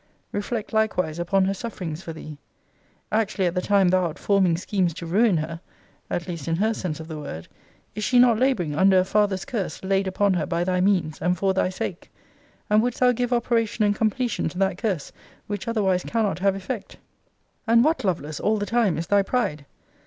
[0.31, 2.39] Reflect likewise upon her sufferings for thee.
[3.11, 5.61] Actually at the time thou art forming schemes to ruin her,
[6.09, 7.47] (at least in her sense of the word,)
[7.93, 11.37] is she not labouring under a father's curse laid upon her by thy means, and
[11.37, 12.09] for thy sake?
[12.67, 15.11] and wouldst thou give operation and completion to that curse,
[15.45, 16.97] which otherwise cannot have effect?
[17.67, 19.67] And what, Lovelace, all the time is thy pride?